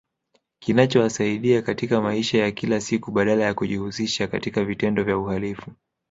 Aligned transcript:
Kinachowasaidia 0.59 1.61
katika 1.61 2.01
maisha 2.01 2.37
ya 2.37 2.51
kila 2.51 2.81
siku 2.81 3.11
badala 3.11 3.43
ya 3.43 3.53
kujihusisha 3.53 4.27
katika 4.27 4.63
vitendo 4.65 5.03
vya 5.03 5.17
uhalifu 5.17 5.71